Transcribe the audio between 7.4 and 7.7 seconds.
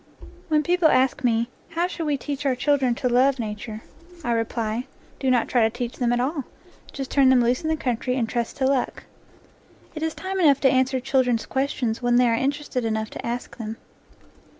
loose in